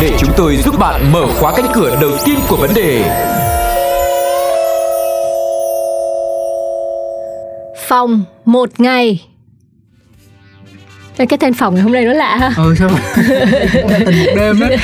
[0.00, 3.04] để chúng tôi giúp bạn mở khóa cánh cửa đầu tiên của vấn đề.
[7.88, 9.20] Phòng, một ngày
[11.26, 12.50] cái tên phòng ngày hôm nay nó lạ ha.
[12.56, 12.90] Ừ sao
[14.06, 14.66] tình một đêm đó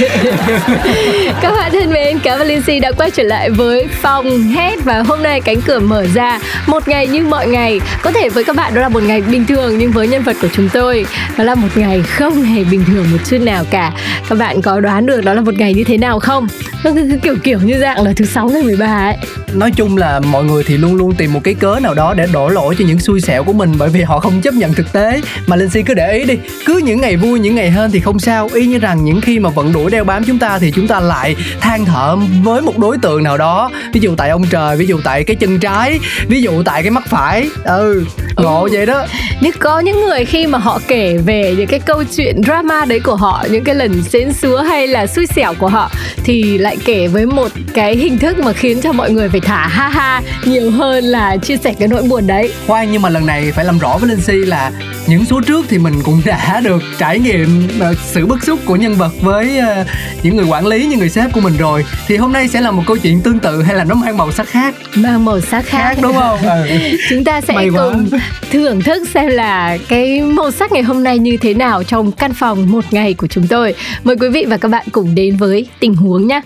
[1.42, 5.02] các bạn thân mến cảm ơn Lindsay đã quay trở lại với phòng hết và
[5.02, 6.38] hôm nay cánh cửa mở ra.
[6.66, 7.80] Một ngày như mọi ngày.
[8.02, 10.36] Có thể với các bạn đó là một ngày bình thường nhưng với nhân vật
[10.42, 11.06] của chúng tôi
[11.36, 13.92] đó là một ngày không hề bình thường một chút nào cả.
[14.28, 16.48] Các bạn có đoán được đó là một ngày như thế nào không?
[16.84, 19.16] Nó cứ, kiểu kiểu như dạng là thứ sáu ngày 13 ấy.
[19.54, 22.26] Nói chung là mọi người thì luôn luôn tìm một cái cớ nào đó để
[22.32, 24.92] đổ lỗi cho những xui xẻo của mình bởi vì họ không chấp nhận thực
[24.92, 25.20] tế.
[25.46, 26.38] Mà Lindsay cứ để ý đi.
[26.66, 28.48] Cứ những ngày vui những ngày hên thì không sao.
[28.54, 31.00] Y như rằng những khi mà vận đuổi đeo bám chúng ta thì chúng ta
[31.00, 33.70] lại than thở với một đối tượng nào đó.
[33.92, 36.90] Ví dụ tại ông trời ví dụ tại cái chân trái ví dụ tại cái
[36.90, 37.48] mắt phải.
[37.64, 38.04] Ừ
[38.42, 38.68] ngộ ừ.
[38.72, 39.06] vậy đó.
[39.40, 43.00] Nhưng có những người khi mà họ kể về những cái câu chuyện drama đấy
[43.00, 45.90] của họ những cái lần xến xúa hay là xui xẻo của họ
[46.24, 49.66] thì lại kể với một cái hình thức mà khiến cho mọi người phải thả
[49.66, 52.52] ha ha nhiều hơn là chia sẻ cái nỗi buồn đấy.
[52.66, 54.72] Khoan nhưng mà lần này phải làm rõ với linh si là
[55.10, 58.76] những số trước thì mình cũng đã được trải nghiệm uh, sự bức xúc của
[58.76, 59.86] nhân vật với uh,
[60.22, 61.84] những người quản lý như người sếp của mình rồi.
[62.06, 64.32] Thì hôm nay sẽ là một câu chuyện tương tự hay là nó mang màu
[64.32, 64.74] sắc khác?
[64.94, 66.38] Mang màu sắc khác, khác đúng không?
[66.42, 66.66] Ừ.
[67.08, 68.08] chúng ta sẽ cùng
[68.50, 72.34] thưởng thức xem là cái màu sắc ngày hôm nay như thế nào trong căn
[72.34, 73.74] phòng một ngày của chúng tôi.
[74.04, 76.40] Mời quý vị và các bạn cùng đến với tình huống nhé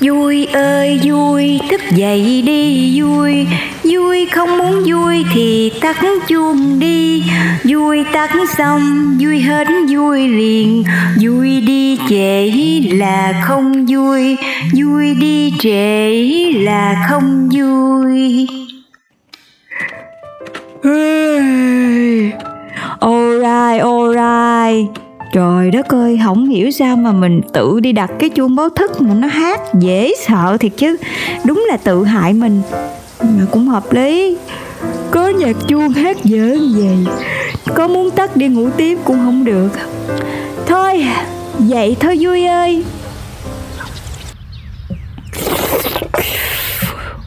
[0.00, 3.46] Vui ơi vui thức dậy đi vui.
[3.84, 5.96] Vui không muốn vui thì tắt
[6.28, 7.24] chuông đi.
[7.64, 10.84] Vui tắt xong vui hết vui liền.
[11.22, 12.50] Vui đi trễ
[12.96, 14.36] là không vui.
[14.74, 16.10] Vui đi trễ
[16.54, 18.46] là không vui.
[23.00, 28.56] Alright, alright Trời đất ơi, không hiểu sao mà mình tự đi đặt cái chuông
[28.56, 30.96] báo thức mà nó hát dễ sợ thiệt chứ.
[31.44, 32.62] Đúng là tự hại mình.
[33.20, 34.36] Mà cũng hợp lý.
[35.10, 37.06] Có nhạc chuông hát dở vậy
[37.74, 39.68] Có muốn tắt đi ngủ tiếp cũng không được.
[40.66, 41.06] Thôi,
[41.58, 42.84] vậy thôi vui ơi.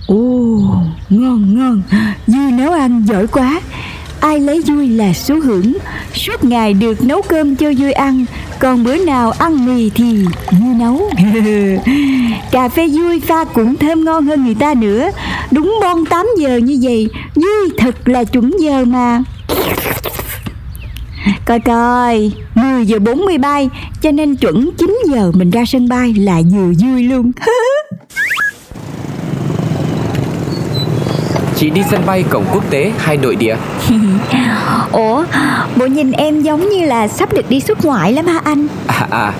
[0.08, 0.16] Ồ,
[1.10, 1.82] ngon ngon.
[2.28, 3.62] Vui nấu ăn giỏi quá
[4.22, 5.74] ai lấy vui là số hưởng.
[6.14, 8.26] Suốt ngày được nấu cơm cho vui ăn.
[8.60, 11.10] Còn bữa nào ăn mì thì vui nấu.
[12.52, 15.10] Cà phê vui pha cũng thơm ngon hơn người ta nữa.
[15.52, 19.24] Đúng bon 8 giờ như vậy, vui thật là chuẩn giờ mà.
[21.46, 23.70] Coi coi 10 giờ 40 bay,
[24.02, 27.32] Cho nên chuẩn 9 giờ mình ra sân bay là vừa vui luôn.
[31.62, 33.56] Chị đi sân bay cổng quốc tế hay nội địa?
[34.92, 35.26] Ủa,
[35.76, 38.68] bộ nhìn em giống như là sắp được đi xuất ngoại lắm hả anh?
[38.88, 39.34] À à,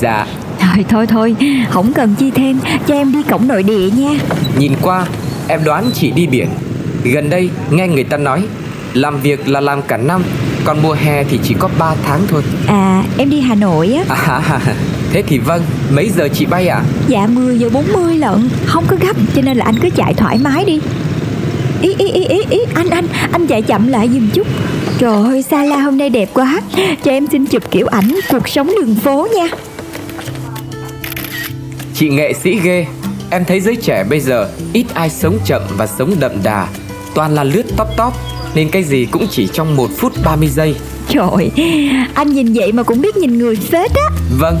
[0.00, 0.26] dạ
[0.60, 1.36] Thôi thôi thôi,
[1.70, 4.10] không cần chi thêm, cho em đi cổng nội địa nha
[4.58, 5.06] Nhìn qua,
[5.48, 6.48] em đoán chị đi biển
[7.04, 8.42] Gần đây, nghe người ta nói
[8.94, 10.22] Làm việc là làm cả năm
[10.64, 14.16] Còn mùa hè thì chỉ có 3 tháng thôi À, em đi Hà Nội á
[14.26, 14.60] à,
[15.12, 16.76] Thế thì vâng, mấy giờ chị bay ạ?
[16.76, 16.84] À?
[17.08, 20.38] Dạ 10 giờ 40 lận Không có gấp, cho nên là anh cứ chạy thoải
[20.38, 20.80] mái đi
[21.86, 24.46] ý ý ý ý ý anh anh anh chạy chậm lại giùm chút.
[24.98, 26.60] Trời ơi Sala hôm nay đẹp quá.
[27.04, 29.48] Cho em xin chụp kiểu ảnh cuộc sống đường phố nha.
[31.94, 32.86] Chị nghệ sĩ ghê.
[33.30, 36.68] Em thấy giới trẻ bây giờ ít ai sống chậm và sống đậm đà.
[37.14, 38.12] Toàn là lướt top top
[38.54, 40.74] nên cái gì cũng chỉ trong một phút 30 giây.
[41.08, 41.50] Trời,
[42.14, 44.10] anh nhìn vậy mà cũng biết nhìn người phết á.
[44.38, 44.56] Vâng,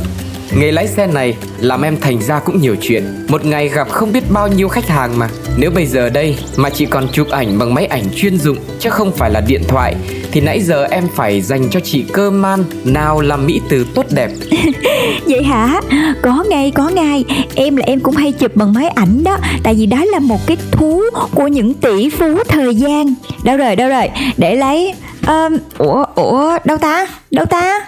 [0.58, 3.26] Nghề lái xe này làm em thành ra cũng nhiều chuyện.
[3.28, 6.70] Một ngày gặp không biết bao nhiêu khách hàng mà nếu bây giờ đây mà
[6.70, 9.94] chị còn chụp ảnh bằng máy ảnh chuyên dụng Chứ không phải là điện thoại
[10.32, 14.06] Thì nãy giờ em phải dành cho chị cơ man Nào làm mỹ từ tốt
[14.10, 14.30] đẹp.
[15.26, 15.80] Vậy hả?
[16.22, 17.24] Có ngay có ngay.
[17.54, 20.46] Em là em cũng hay chụp bằng máy ảnh đó Tại vì đó là một
[20.46, 21.02] cái thú
[21.34, 23.14] của những tỷ phú thời gian.
[23.44, 24.08] Đâu rồi đâu rồi?
[24.36, 24.94] Để lấy
[25.26, 27.06] um, Ủa ủa đâu ta?
[27.30, 27.80] Đâu ta?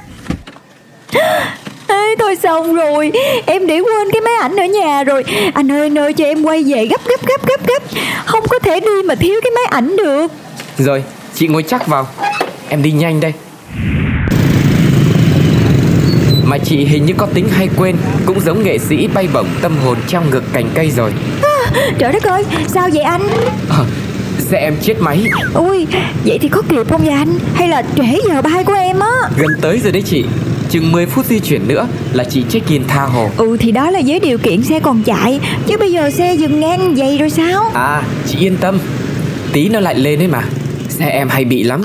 [1.88, 3.12] Ê, thôi xong rồi.
[3.46, 5.25] Em để quên cái máy ảnh ở nhà rồi.
[5.55, 7.82] Anh ơi nơi cho em quay về gấp gấp gấp gấp gấp.
[8.26, 10.26] Không có thể đi mà thiếu cái máy ảnh được.
[10.79, 11.02] Rồi
[11.35, 12.06] chị ngồi chắc vào.
[12.69, 13.32] Em đi nhanh đây.
[16.44, 17.96] Mà chị hình như có tính hay quên
[18.26, 21.12] Cũng giống nghệ sĩ bay bổng tâm hồn trong ngực cành cây rồi.
[21.99, 23.23] Trời đất ơi sao vậy anh?
[23.70, 23.79] À,
[24.38, 25.25] Xe em chết máy.
[25.55, 25.87] Ui
[26.25, 27.38] vậy thì có kịp không vậy anh?
[27.55, 29.12] Hay là trễ giờ bay của em á?
[29.37, 30.25] Gần tới rồi đấy chị
[30.70, 33.30] Chừng 10 phút di chuyển nữa là chị check-in tha hồ.
[33.36, 35.40] Ừ thì đó là với điều kiện xe còn chạy.
[35.66, 37.70] Chứ bây giờ xe dừng ngang vậy rồi sao?
[37.74, 38.78] À chị yên tâm.
[39.52, 40.42] Tí nó lại lên ấy mà.
[40.88, 41.82] Xe em hay bị lắm.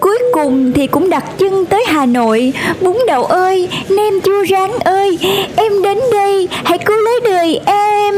[0.00, 2.52] Cuối cùng thì cũng đặt chân tới Hà Nội.
[2.80, 5.18] Bún đậu ơi, nem chua rán ơi
[5.56, 8.14] Em đến đây, hãy cứu lấy đời em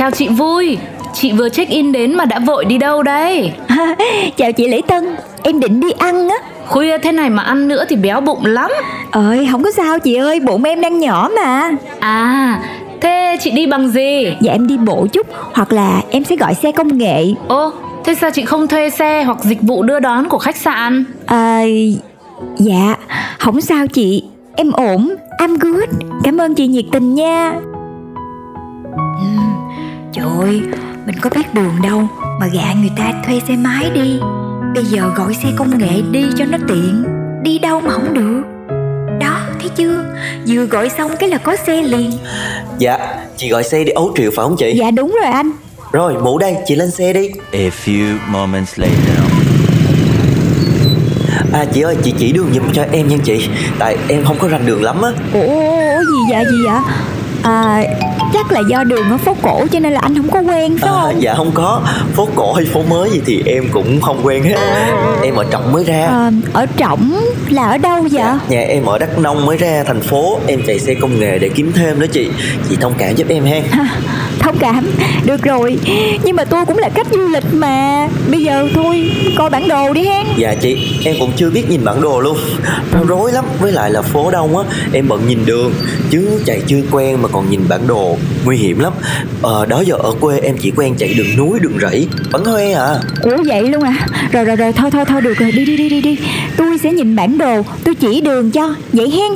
[0.00, 0.78] Chào chị Vui.
[1.14, 3.52] Chị vừa check in đến mà đã vội đi đâu đấy
[4.36, 5.16] Chào chị Lễ Tân.
[5.42, 6.36] Em định đi ăn á.
[6.66, 8.70] Khuya thế này mà ăn nữa thì béo bụng lắm.
[9.10, 11.70] Ơi không có sao chị ơi Bụng em đang nhỏ mà.
[11.98, 12.60] À
[13.00, 14.36] Thế chị đi bằng gì?
[14.40, 17.24] Dạ em đi bộ chút Hoặc là em sẽ gọi xe công nghệ.
[17.48, 17.72] Ô
[18.04, 21.04] Thế sao chị không thuê xe hoặc dịch vụ đưa đón của khách sạn?
[21.26, 21.62] À,
[22.58, 22.96] dạ
[23.38, 24.24] Không sao chị.
[24.56, 25.14] Em ổn.
[25.38, 25.88] I'm good.
[26.24, 27.52] Cảm ơn chị nhiệt tình nha
[30.12, 30.60] Trời ơi
[31.06, 32.08] Mình có biết đường đâu
[32.40, 34.18] Mà gạ người ta thuê xe máy đi.
[34.74, 37.04] Bây giờ gọi xe công nghệ đi cho nó tiện
[37.42, 38.42] Đi đâu mà không được.
[39.20, 40.04] Đó thấy chưa?
[40.46, 42.10] Vừa gọi xong cái là có xe liền.
[42.78, 42.98] Dạ,
[43.36, 44.74] chị gọi xe đi ấu triệu phải không chị?
[44.78, 45.50] Dạ đúng rồi anh.
[45.92, 47.30] Rồi, mũ đây, chị lên xe đi.
[47.52, 49.18] A few moments later.
[51.52, 53.48] À chị ơi, chị chỉ đường giùm cho em nha chị.
[53.78, 55.10] Tại em không có rành đường lắm á.
[55.32, 56.80] Ủa, ủa gì vậy gì vậy
[57.42, 57.82] À
[58.32, 60.90] chắc là do đường ở phố cổ cho nên là anh không có quen phải
[60.90, 61.22] à, không?
[61.22, 61.82] Dạ không có.
[62.14, 64.56] Phố cổ hay phố mới gì thì em cũng không quen hết.
[65.22, 66.06] Em ở Trọng mới ra.
[66.06, 68.24] À, Ở Trọng là ở đâu vậy?
[68.48, 70.38] Nhà em ở Đắk Nông mới ra thành phố.
[70.46, 72.28] Em chạy xe công nghề để kiếm thêm đó chị.
[72.68, 73.60] Chị thông cảm giúp em ha
[74.40, 74.86] Thông cảm.
[75.24, 75.78] Được rồi.
[76.24, 78.08] Nhưng mà tôi cũng là khách du lịch mà.
[78.30, 80.26] Bây giờ thôi coi bản đồ đi hen.
[80.36, 82.38] Dạ chị Em cũng chưa biết nhìn bản đồ luôn.
[82.92, 85.72] Nó rối lắm Với lại là phố đông á Em bận nhìn đường.
[86.10, 88.92] Chứ chạy chưa quen mà còn nhìn bản đồ Nguy hiểm lắm.
[89.42, 92.72] Ờ đó giờ ở quê em chỉ quen chạy đường núi đường rẫy Bắn hoe
[92.72, 92.94] à.
[93.22, 94.06] Ủa vậy luôn à?
[94.32, 95.52] Rồi rồi rồi thôi thôi thôi được rồi.
[95.52, 96.16] Đi đi đi đi đi.
[96.56, 98.74] Tôi sẽ nhìn bản đồ Tôi chỉ đường cho.
[98.92, 99.32] Vậy hen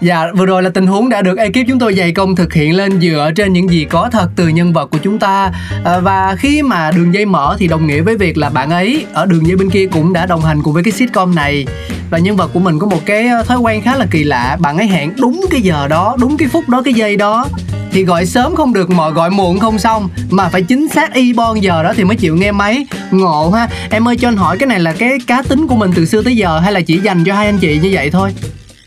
[0.00, 2.76] Dạ, vừa rồi là tình huống đã được ekip chúng tôi dày công thực hiện
[2.76, 5.52] lên dựa trên những gì có thật từ nhân vật của chúng ta.
[5.84, 9.06] À, Và khi mà đường dây mở thì đồng nghĩa với việc là bạn ấy
[9.12, 11.66] ở đường dây bên kia cũng đã đồng hành cùng với cái sitcom này.
[12.10, 14.56] Và nhân vật của mình có một cái ờ, thói quen khá là kỳ lạ
[14.60, 17.46] Bạn ấy hẹn đúng cái giờ đó, đúng cái phút đó, cái giây đó.
[17.92, 21.32] Thì gọi sớm không được mà gọi muộn không xong mà phải chính xác y
[21.32, 22.86] bon giờ đó thì mới chịu nghe máy.
[23.10, 23.68] Ngộ ha.
[23.90, 26.22] Em ơi cho anh hỏi cái này là cái cá tính của mình từ xưa
[26.22, 28.30] tới giờ hay là chỉ dành cho hai anh chị như vậy thôi?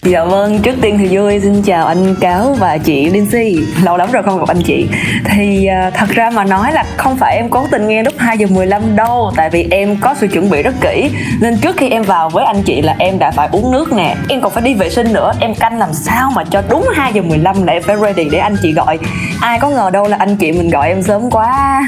[0.03, 4.11] Dạ vâng, trước tiên thì vui xin chào anh Cáo và chị Lindsay Lâu lắm
[4.11, 4.87] rồi không gặp anh chị.
[5.25, 8.37] Thì uh, thật ra mà nói là không phải em cố tình nghe lúc 2
[8.37, 11.09] giờ 15 đâu Tại vì em có sự chuẩn bị rất kỹ.
[11.41, 14.15] Nên trước khi em vào với anh chị là em đã phải uống nước nè
[14.29, 15.31] Em còn phải đi vệ sinh nữa.
[15.39, 18.39] Em canh làm sao mà cho đúng 2 giờ 15 là em phải ready để
[18.39, 18.99] anh chị gọi.
[19.41, 21.83] Ai có ngờ đâu là anh chị mình gọi em sớm quá.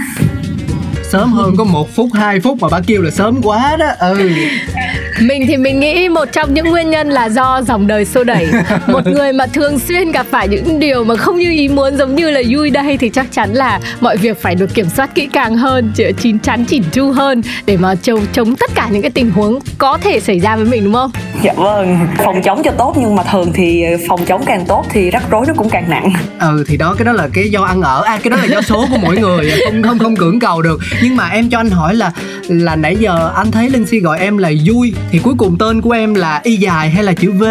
[1.12, 3.88] Sớm hơn có một phút 2 phút mà bà kêu là sớm quá đó.
[4.00, 4.30] Ừ
[5.22, 8.48] mình thì mình nghĩ một trong những nguyên nhân là do dòng đời xô đẩy.
[8.88, 12.16] Một người mà thường xuyên gặp phải những điều mà không như ý muốn giống
[12.16, 15.28] như là vui đây thì chắc chắn là mọi việc phải được kiểm soát kỹ
[15.34, 19.12] càng hơn chín chắn chỉn chu hơn để mà chống chống tất cả những cái
[19.12, 21.12] tình huống có thể xảy ra với mình đúng không?
[21.44, 25.12] Dạ vâng phòng chống cho tốt nhưng mà thường thì phòng chống càng tốt thì
[25.12, 26.14] rắc rối nó cũng càng nặng.
[26.40, 28.04] Ừ thì đó cái đó là cái do ăn ở.
[28.04, 30.80] À cái đó là do số của mỗi người không không không cưỡng cầu được.
[31.04, 32.12] Nhưng mà em cho anh hỏi là
[32.48, 35.82] là nãy giờ anh thấy linh si gọi em là vui thì cuối cùng tên
[35.82, 37.44] của em là y dài hay là chữ v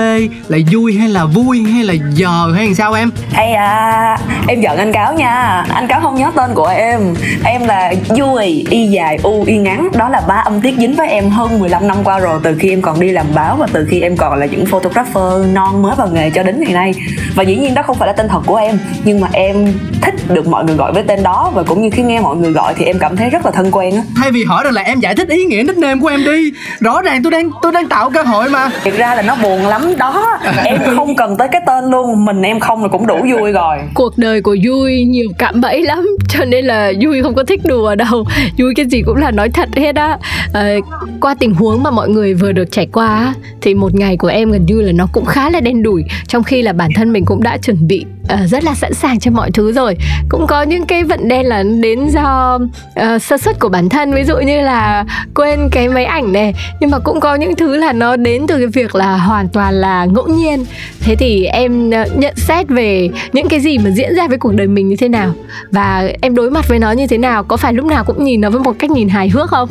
[0.49, 3.11] là vui hay là vui hay là giờ hay làm sao em?
[3.37, 4.19] Ây à
[4.49, 5.65] em giận anh cáo nha.
[5.69, 7.15] Anh cáo không nhớ tên của em.
[7.45, 9.89] Em là vui y dài u y ngắn.
[9.95, 12.71] Đó là ba âm tiết dính với em hơn 15 năm qua rồi từ khi
[12.71, 15.95] em còn đi làm báo và từ khi em còn là những photographer non mới
[15.97, 16.95] vào nghề cho đến ngày nay.
[17.35, 20.15] Và dĩ nhiên đó không phải là tên thật của em nhưng mà em thích
[20.29, 21.53] được mọi người gọi với tên đó.
[21.55, 23.71] Và cũng như khi nghe mọi người gọi thì em cảm thấy rất là thân
[23.71, 24.03] quen á.
[24.17, 27.03] Thay vì hỏi rằng là em giải thích ý nghĩa nickname của em đi rõ
[27.03, 28.71] ràng tôi đang tôi đang tạo cơ hội mà.
[28.85, 29.95] Thực ra là nó buồn lắm.
[29.99, 32.25] Đó em không cần tới cái tên luôn.
[32.25, 33.79] Mình em không là cũng đủ vui rồi.
[33.95, 37.61] Cuộc đời của vui nhiều cạm bẫy lắm cho nên là vui không có thích
[37.65, 38.25] đùa đâu.
[38.59, 40.19] Vui cái gì cũng là nói thật hết á.
[40.53, 40.75] À,
[41.21, 44.53] qua tình huống mà mọi người vừa được trải qua thì một ngày của em
[44.53, 47.25] gần như là nó cũng khá là đen đủi trong khi là bản thân mình
[47.25, 49.97] cũng đã chuẩn bị uh, rất là sẵn sàng cho mọi thứ rồi.
[50.29, 52.59] Cũng có những cái vận đen là đến do
[53.01, 55.05] uh, sơ suất của bản thân ví dụ như là
[55.35, 56.55] quên cái máy ảnh này.
[56.81, 59.75] Nhưng mà cũng có những thứ là nó đến từ cái việc là hoàn toàn
[59.75, 60.65] là ngẫu nhiên.
[61.01, 64.55] Thế thì em uh, nhận xét về những cái gì mà diễn ra với cuộc
[64.55, 65.33] đời mình như thế nào?
[65.71, 67.45] Và em đối mặt với nó như thế nào?
[67.45, 69.69] Có phải lúc nào cũng nhìn nó với một cách nhìn hài hước không?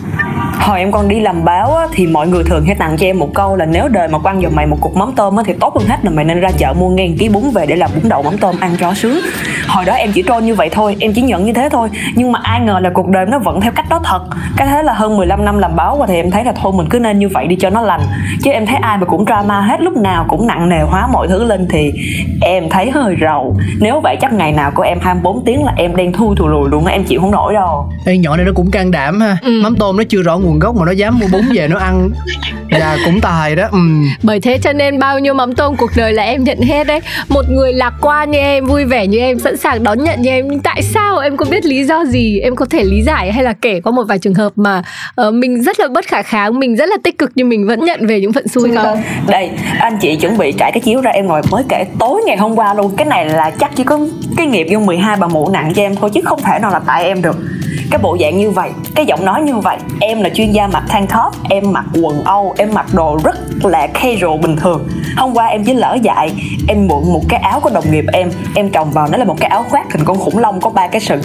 [0.59, 3.19] Hồi em còn đi làm báo á, thì mọi người thường hay tặng cho em
[3.19, 5.53] một câu là nếu đời mà quăng vào mày một cục mắm tôm á, thì
[5.59, 7.91] tốt hơn hết là mày nên ra chợ mua ngàn ký bún về để làm
[7.95, 9.19] bún đậu mắm tôm ăn cho sướng.
[9.67, 11.89] Hồi đó em chỉ trôn như vậy thôi em chỉ nhận như thế thôi.
[12.15, 14.21] Nhưng mà ai ngờ là cuộc đời nó vẫn theo cách đó thật.
[14.57, 16.87] Cái thế là hơn 15 năm làm báo và thì em thấy là thôi mình
[16.89, 18.01] cứ nên như vậy đi cho nó lành.
[18.43, 21.27] Chứ em thấy ai mà cũng drama hết lúc nào cũng nặng nề hóa mọi
[21.27, 21.91] thứ lên thì
[22.41, 23.57] em thấy hơi rầu.
[23.79, 26.69] Nếu vậy chắc ngày nào của em 24 tiếng là em đang thui thù lùi
[26.69, 27.89] luôn em chịu không nổi đâu.
[28.05, 29.37] Ê, nhỏ này nó cũng can đảm ha.
[29.41, 29.61] Ừ.
[29.63, 32.09] mắm tôm nó chưa rõ nguồn gốc mà nó dám mua bún về nó ăn.
[32.69, 33.79] Là cũng tài đó ừ.
[34.23, 36.99] bởi thế cho nên bao nhiêu mắm tôm cuộc đời là em nhận hết đấy.
[37.29, 40.29] Một người lạc quan như em vui vẻ như em sẵn sàng đón nhận như
[40.29, 40.47] em.
[40.49, 42.39] Nhưng tại sao em có biết lý do gì?
[42.39, 44.83] Em có thể lý giải hay là kể qua một vài trường hợp mà
[45.27, 47.85] uh, mình rất là bất khả kháng mình rất là tích cực nhưng mình vẫn
[47.85, 49.01] nhận về những phận xui không?
[49.27, 49.49] Đây
[49.79, 52.55] anh chị chuẩn bị trải cái chiếu ra em ngồi mới kể tối ngày hôm
[52.55, 52.95] qua luôn.
[52.97, 53.99] Cái này là chắc chỉ có
[54.37, 56.79] cái nghiệp vô 12 bà mụ nặng cho em thôi chứ không thể nào là
[56.79, 57.35] tại em được.
[57.91, 60.83] Cái bộ dạng như vậy cái giọng nói như vậy em là chuyên gia mặc
[60.89, 64.87] thang top em mặc quần âu em mặc đồ rất là casual bình thường.
[65.17, 66.31] Hôm qua em chỉ lỡ dại
[66.67, 68.22] em mượn một cái áo của đồng nghiệp em
[68.55, 68.69] em.
[68.73, 71.01] Trồng vào nó là một cái áo khoác hình con khủng long có ba cái
[71.01, 71.21] sừng.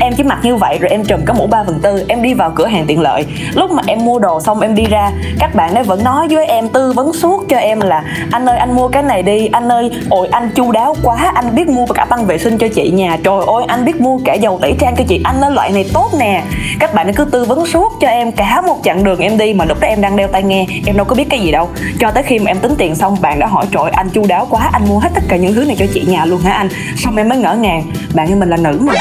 [0.00, 2.34] Em chỉ mặc như vậy rồi em trùm cái mũ ba phần tư, em đi
[2.34, 3.26] vào cửa hàng tiện lợi.
[3.54, 6.46] Lúc mà em mua đồ xong em đi ra, các bạn ấy vẫn nói với
[6.46, 9.46] em, tư vấn suốt cho em là, anh ơi, anh mua cái này đi.
[9.46, 11.32] Anh ơi, ôi, anh chu đáo quá.
[11.34, 13.16] Anh biết mua cả băng vệ sinh cho chị nhà.
[13.24, 15.20] Trời ơi, anh biết mua cả dầu tẩy trang cho chị.
[15.24, 16.42] Anh nói loại này tốt nè.
[16.80, 19.54] Các bạn ấy cứ tư vấn suốt cho em cả một chặng đường em đi
[19.54, 21.68] mà lúc đó em đang đeo tai nghe, em đâu có biết cái gì đâu.
[22.00, 24.46] Cho tới khi mà em tính tiền xong, bạn đã hỏi, trời anh chu đáo
[24.50, 24.68] quá.
[24.72, 26.68] Anh mua hết tất cả những thứ này cho chị nhà luôn hả anh?
[26.96, 27.82] Xong em mới ngỡ ngàng,
[28.14, 28.92] bạn ơi mình là nữ mà.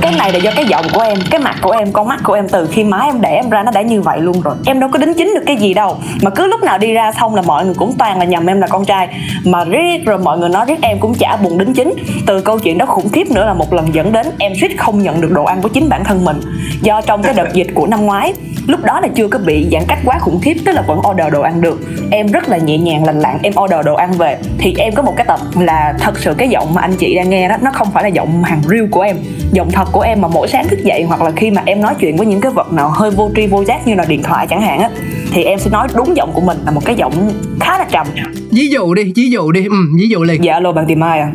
[0.00, 2.32] Cái này là do cái giọng của em, cái mặt của em, con mắt của
[2.32, 4.54] em, từ khi má em đẻ em ra nó đã như vậy luôn rồi.
[4.66, 5.96] Em đâu có đính chính được cái gì đâu.
[6.22, 8.60] Mà cứ lúc nào đi ra xong là mọi người cũng toàn là nhầm em
[8.60, 9.08] là con trai.
[9.44, 11.92] Mà riết rồi mọi người nói riết em cũng chả buồn đính chính.
[12.26, 15.02] Từ câu chuyện đó khủng khiếp nữa là một lần dẫn đến em suýt không
[15.02, 16.40] nhận được đồ ăn của chính bản thân mình.
[16.82, 18.32] Do trong cái đợt dịch của năm ngoái,
[18.66, 21.32] lúc đó là chưa có bị giãn cách quá khủng khiếp, tức là vẫn order
[21.32, 21.80] đồ ăn được.
[22.10, 24.38] Em rất là nhẹ nhàng, lành lặn, em order đồ ăn về.
[24.58, 27.30] Thì em có một cái tập là thật sự cái giọng mà anh chị đang
[27.30, 29.16] nghe đó nó không phải là giọng hàng real của em.
[29.52, 31.94] Giọng thật của em mà mỗi sáng thức dậy hoặc là khi mà em nói
[32.00, 34.46] chuyện với những cái vật nào hơi vô tri vô giác như là điện thoại
[34.50, 34.90] chẳng hạn á
[35.32, 37.12] thì em sẽ nói đúng giọng của mình là một cái giọng
[37.60, 38.06] khá là trầm.
[38.50, 40.44] Ví dụ đi ví dụ đi ừ, ví dụ liền.
[40.44, 41.32] Dạ alo bạn tìm ai à?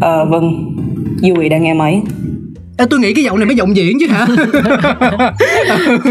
[0.00, 0.76] Ờ vâng.
[1.16, 2.02] Dùi đang nghe máy
[2.80, 4.26] Ê, tôi nghĩ cái giọng này mới giọng diễn chứ hả?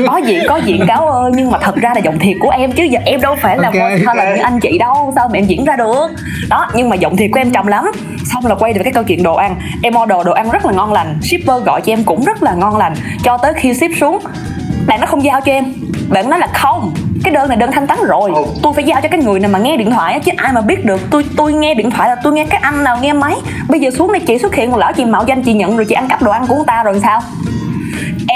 [0.08, 2.72] Có diễn có diễn cáo ơi nhưng mà thật ra là giọng thiệt của em
[2.72, 4.38] chứ giờ em đâu phải là Ok, voice talent ok.
[4.38, 6.08] như anh chị đâu sao mà em diễn ra được?
[6.50, 7.86] Đó nhưng mà giọng thiệt của em trầm lắm.
[8.34, 9.56] Xong là quay về cái câu chuyện đồ ăn.
[9.84, 11.18] Em order đồ ăn rất là ngon lành.
[11.22, 12.94] Shipper gọi cho em cũng rất là ngon lành.
[13.24, 14.20] Cho tới khi ship xuống
[14.88, 15.66] bạn nó không giao cho em.
[16.10, 18.32] Bạn nói là không cái đơn này đơn thanh toán rồi.
[18.64, 20.62] Tôi phải giao cho cái người nào mà nghe điện thoại á, chứ ai mà
[20.62, 21.02] biết được.
[21.12, 23.36] Tôi tôi nghe điện thoại là tôi nghe cái anh nào nghe máy.
[23.70, 25.86] Bây giờ xuống đây chị xuất hiện một lỡ chị mạo danh chị nhận rồi
[25.86, 27.22] chị ăn cắp đồ ăn của người ta rồi sao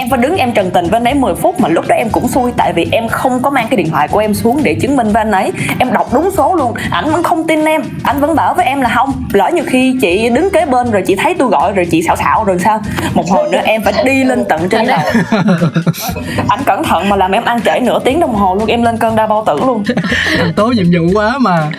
[0.03, 2.09] em phải đứng em trần tình với anh ấy 10 phút mà lúc đó em
[2.09, 4.75] cũng xui tại vì em không có mang cái điện thoại của em xuống để
[4.81, 5.51] chứng minh với anh ấy.
[5.79, 7.81] Em đọc đúng số luôn ảnh vẫn không tin em.
[8.03, 11.03] Anh vẫn bảo với em là không lỡ nhiều khi chị đứng kế bên rồi
[11.07, 12.81] chị thấy tôi gọi rồi chị xạo xạo rồi sao?
[13.13, 14.99] Một hồi nữa em phải đi lên tận trên đầu
[16.47, 18.97] anh cẩn thận mà làm em ăn trễ nửa tiếng đồng hồ luôn em lên
[18.97, 19.83] cơn đau bao tử luôn.
[20.55, 21.71] Tố nhiệm vụ quá mà.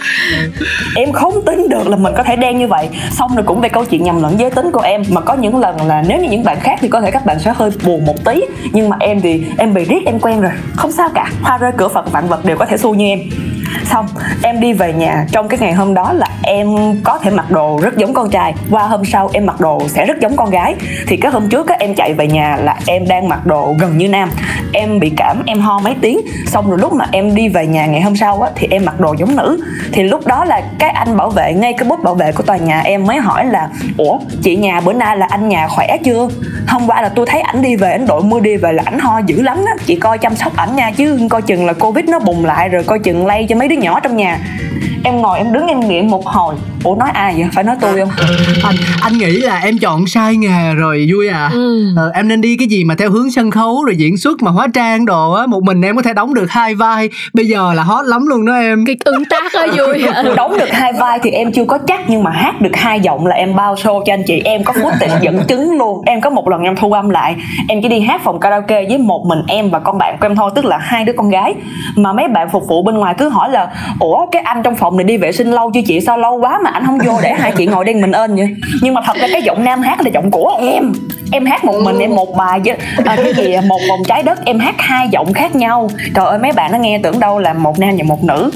[0.96, 2.88] Em không tin được là mình có thể đen như vậy.
[3.10, 5.02] Xong rồi cũng về câu chuyện nhầm lẫn giới tính của em.
[5.08, 7.40] Mà có những lần là nếu như những bạn khác thì có thể các bạn
[7.40, 8.40] sẽ hơi buồn một tí.
[8.72, 10.52] Nhưng mà em thì, em bị riết, em quen rồi.
[10.76, 11.30] Không sao cả.
[11.42, 13.20] Hoa rơi, cửa phật, vạn vật đều có thể xu như em
[13.84, 14.06] xong
[14.42, 16.68] em đi về nhà trong cái ngày hôm đó là em
[17.04, 18.54] có thể mặc đồ rất giống con trai.
[18.70, 20.74] Qua hôm sau em mặc đồ sẽ rất giống con gái.
[21.06, 23.98] Thì cái hôm trước á, em chạy về nhà là em đang mặc đồ gần
[23.98, 24.30] như nam.
[24.72, 26.20] Em bị cảm em ho mấy tiếng.
[26.46, 29.00] Xong rồi lúc mà em đi về nhà ngày hôm sau á, thì em mặc
[29.00, 29.64] đồ giống nữ.
[29.92, 32.56] Thì lúc đó là cái anh bảo vệ ngay cái bút bảo vệ của tòa
[32.56, 36.28] nhà em mới hỏi là ủa chị nhà bữa nay là anh nhà khỏe chưa?
[36.68, 38.98] Hôm qua là tôi thấy ảnh đi về ảnh đội mưa đi về là ảnh
[38.98, 39.74] ho dữ lắm á.
[39.86, 42.82] Chị coi chăm sóc ảnh nha chứ coi chừng là covid nó bùng lại rồi
[42.82, 44.38] coi chừng lây cho mấy mấy đứa nhỏ trong nhà.
[45.04, 47.46] Em ngồi em đứng em nghĩ một hồi ủa nói ai vậy?
[47.52, 48.08] Phải nói tôi không?
[48.62, 51.48] Anh anh nghĩ là em chọn sai nghề rồi vui à.
[51.52, 51.94] Ừ.
[51.96, 54.50] ờ, em nên đi cái gì mà theo hướng sân khấu rồi diễn xuất mà
[54.50, 57.08] hóa trang đồ á một mình em có thể đóng được hai vai.
[57.34, 58.86] Bây giờ là hot lắm luôn đó em.
[58.86, 60.04] Kịch ứng tác ơi vui
[60.36, 63.26] đóng được hai vai thì em chưa có chắc nhưng mà hát được hai giọng
[63.26, 64.40] là em bao show cho anh chị.
[64.44, 66.02] Em có footage dẫn chứng luôn.
[66.06, 67.36] Em có một lần em thu âm lại.
[67.68, 70.36] Em chỉ đi hát phòng karaoke với một mình em và con bạn của em
[70.36, 71.54] thôi tức là hai đứa con gái.
[71.96, 73.68] Mà mấy bạn phục vụ bên ngoài cứ hỏi là
[74.00, 76.00] ủa cái anh trong phòng này đi vệ sinh lâu chưa chị?
[76.00, 78.48] Sao lâu quá mà anh không vô để hai chị ngồi đen mình ơn vậy?
[78.82, 80.92] Nhưng mà thật ra cái giọng nam hát là giọng của em.
[81.32, 84.44] Em hát một mình em một bài với à, cái gì một vòng trái đất
[84.44, 85.90] em hát hai giọng khác nhau.
[86.14, 88.50] Trời ơi mấy bạn nó nghe tưởng đâu là một nam và một nữ.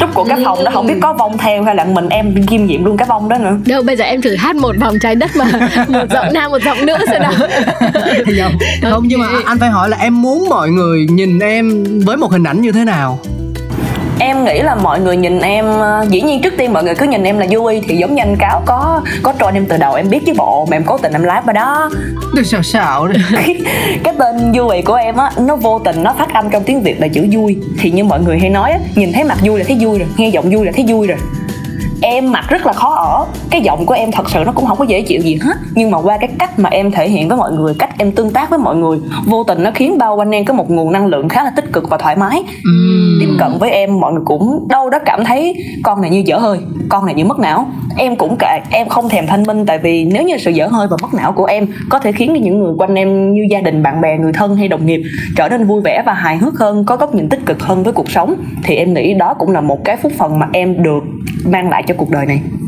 [0.00, 2.64] Trúc của cái phòng đó không biết có vong theo hay là mình em kiêm
[2.64, 3.56] nhiệm luôn cái vong đó nữa.
[3.66, 5.44] Đâu bây giờ em thử hát một vòng trái đất mà
[5.88, 7.32] một giọng nam một giọng nữ xem nào.
[7.32, 8.52] Không,
[8.90, 12.30] không nhưng mà anh phải hỏi là em muốn mọi người nhìn em với một
[12.30, 13.18] hình ảnh như thế nào
[14.20, 17.06] em nghĩ là mọi người nhìn em ờ, dĩ nhiên trước tiên mọi người cứ
[17.06, 19.94] nhìn em là vui thì giống như anh cáo có có tròn em từ đầu
[19.94, 21.90] em biết chứ bộ mà em cố tình em lái vào đó.
[22.34, 23.08] Được xạo xạo
[24.04, 27.00] cái tên vui của em á nó vô tình nó phát âm trong tiếng việt
[27.00, 27.58] là chữ vui.
[27.78, 30.08] Thì như mọi người hay nói á nhìn thấy mặt vui là thấy vui rồi
[30.16, 31.18] nghe giọng vui là thấy vui rồi
[32.10, 33.26] em mặt rất là khó ở.
[33.50, 35.56] Cái giọng của em thật sự nó cũng không có dễ chịu gì hết.
[35.74, 38.30] Nhưng mà qua cái cách mà em thể hiện với mọi người cách em tương
[38.30, 41.06] tác với mọi người vô tình nó khiến bao quanh em có một nguồn năng
[41.06, 42.38] lượng khá là tích cực và thoải mái.
[42.38, 43.20] Uhm.
[43.20, 46.38] tiếp cận với em mọi người cũng đâu đó cảm thấy con này như dở
[46.38, 47.66] hơi con này như mất não.
[47.96, 50.86] Em cũng kệ em không thèm thanh minh tại vì nếu như sự dở hơi
[50.90, 53.82] và mất não của em có thể khiến những người quanh em như gia đình
[53.82, 55.02] bạn bè người thân hay đồng nghiệp
[55.36, 57.92] trở nên vui vẻ và hài hước hơn có góc nhìn tích cực hơn với
[57.92, 61.02] cuộc sống thì em nghĩ đó cũng là một cái phúc phần mà em được
[61.44, 62.59] mang lại cho cuộc đời này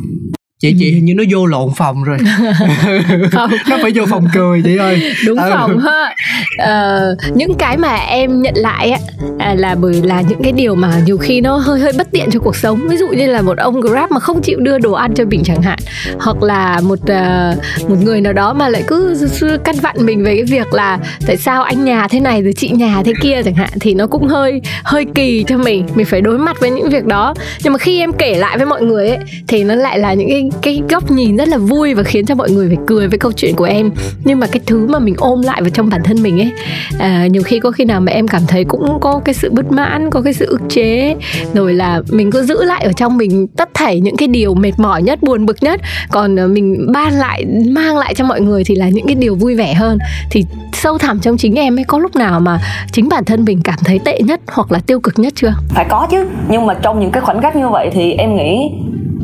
[0.62, 2.18] chị chị hình như nó vô lộn phòng rồi.
[3.32, 5.12] Không nó phải vô phòng cười chị ơi.
[5.26, 5.50] Đúng ừ.
[5.52, 6.14] phòng ha.
[6.58, 8.98] Ờ, những cái mà em nhận lại á
[9.38, 12.30] à, là bởi là những cái điều mà nhiều khi nó hơi hơi bất tiện
[12.30, 12.88] cho cuộc sống.
[12.88, 15.42] Ví dụ như là một ông grab mà không chịu đưa đồ ăn cho mình
[15.44, 15.78] chẳng hạn.
[16.20, 19.16] Hoặc là một uh, một người nào đó mà lại cứ
[19.64, 22.68] căn vặn mình về cái việc là tại sao anh nhà thế này rồi chị
[22.68, 23.42] nhà thế kia?
[23.44, 25.86] chẳng hạn thì nó cũng hơi hơi kỳ cho mình.
[25.94, 27.34] Mình phải đối mặt với những việc đó.
[27.64, 30.28] Nhưng mà khi em kể lại với mọi người ấy thì nó lại là những
[30.28, 33.18] cái cái góc nhìn rất là vui và khiến cho mọi người phải cười với
[33.18, 33.90] câu chuyện của em.
[34.24, 36.52] Nhưng mà cái thứ mà mình ôm lại vào trong bản thân mình ấy
[36.98, 39.72] à, nhiều khi có khi nào mà em cảm thấy cũng có cái sự bất
[39.72, 41.16] mãn có cái sự ức chế.
[41.54, 44.72] Rồi là mình cứ giữ lại ở trong mình tất thảy những cái điều mệt
[44.76, 45.80] mỏi nhất buồn bực nhất.
[46.10, 49.34] Còn à, mình ban lại mang lại cho mọi người thì là những cái điều
[49.34, 49.98] vui vẻ hơn.
[50.30, 52.60] Thì sâu thẳm trong chính em ấy có lúc nào mà
[52.92, 55.54] chính bản thân mình cảm thấy tệ nhất hoặc là tiêu cực nhất chưa?
[55.68, 56.26] Phải có chứ.
[56.48, 58.70] Nhưng mà trong những cái khoảnh khắc như vậy thì em nghĩ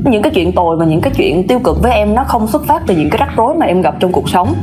[0.04, 2.64] những cái chuyện tồi và những cái chuyện tiêu cực với em nó không xuất
[2.66, 4.54] phát từ những cái rắc rối mà em gặp trong cuộc sống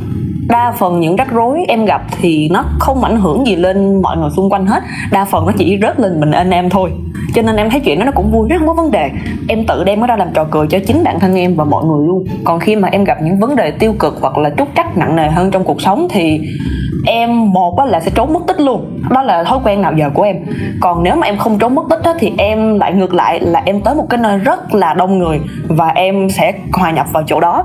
[0.48, 4.16] đa phần những rắc rối em gặp thì nó không ảnh hưởng gì lên mọi
[4.16, 4.82] người xung quanh hết.
[5.10, 6.92] Đa phần nó chỉ rớt lên mình anh em thôi.
[7.34, 9.10] Cho nên em thấy chuyện đó nó cũng vui rất không có vấn đề.
[9.48, 11.84] Em tự đem nó ra làm trò cười cho chính bản thân em và mọi
[11.84, 12.24] người luôn.
[12.44, 15.16] Còn khi mà em gặp những vấn đề tiêu cực hoặc là trúc trắc nặng
[15.16, 16.40] nề hơn trong cuộc sống thì
[17.06, 19.00] em một là sẽ trốn mất tích luôn.
[19.10, 20.36] Đó là thói quen nào giờ của em.
[20.80, 23.62] Còn nếu mà em không trốn mất tích đó, thì em lại ngược lại là
[23.64, 27.22] em tới một cái nơi rất là đông người và em sẽ hòa nhập vào
[27.26, 27.64] chỗ đó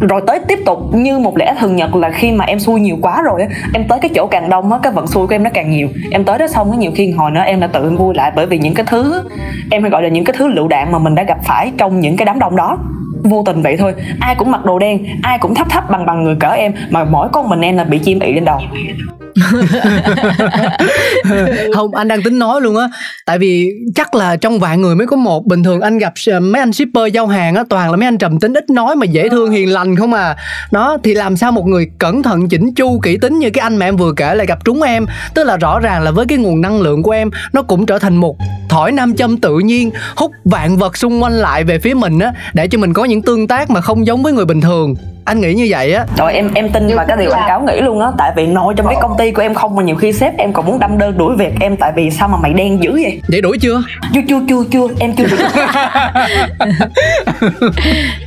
[0.00, 2.96] rồi tới tiếp tục như một lẽ thường nhật là khi mà em xui nhiều
[3.02, 5.42] quá rồi á, em tới cái chỗ càng đông á, cái vận xui của em
[5.42, 5.88] nó càng nhiều.
[6.10, 8.32] Em tới đó xong có nhiều khi hồi nữa em đã tự em vui lại
[8.36, 9.22] bởi vì những cái thứ,
[9.70, 12.00] em hay gọi là những cái thứ lựu đạn mà mình đã gặp phải trong
[12.00, 12.78] những cái đám đông đó.
[13.24, 16.24] Vô tình vậy thôi, ai cũng mặc đồ đen, ai cũng thấp thấp bằng bằng
[16.24, 18.60] người cỡ em, mà mỗi con mình em là bị chim ị lên đầu.
[21.74, 22.88] không, anh đang tính nói luôn á.
[23.26, 25.46] Tại vì chắc là trong vài người mới có một.
[25.46, 28.18] Bình thường anh gặp ờ, mấy anh shipper giao hàng á, toàn là mấy anh
[28.18, 30.36] trầm tính, ít nói mà dễ thương, hiền lành không à.
[30.70, 33.76] Nó thì làm sao một người cẩn thận chỉnh chu, kỹ tính như cái anh
[33.76, 35.06] mà em vừa kể lại gặp trúng em.
[35.34, 37.98] Tức là rõ ràng là với cái nguồn năng lượng của em, nó cũng trở
[37.98, 38.36] thành một
[38.68, 42.32] thỏi nam châm tự nhiên, hút vạn vật xung quanh lại về phía mình á,
[42.54, 44.94] để cho mình có những tương tác mà không giống với người bình thường
[45.26, 46.06] anh nghĩ như vậy á.
[46.16, 48.08] Rồi em em tin vào cái điều anh cáo nghĩ luôn á.
[48.18, 50.52] Tại vì nội trong cái công ty của em không mà nhiều khi sếp em
[50.52, 51.76] còn muốn đâm đơn đuổi việc em.
[51.76, 53.20] Tại vì sao mà mày đen dữ vậy?
[53.28, 53.82] Vậy đuổi chưa?
[54.14, 54.88] Chưa chưa chưa chưa.
[54.98, 55.36] Em chưa được